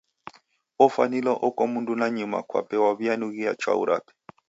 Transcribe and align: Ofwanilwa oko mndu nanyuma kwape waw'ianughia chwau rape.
Ofwanilwa 0.83 1.33
oko 1.47 1.61
mndu 1.71 1.93
nanyuma 1.99 2.37
kwape 2.49 2.75
waw'ianughia 2.83 3.51
chwau 3.59 3.81
rape. 3.89 4.11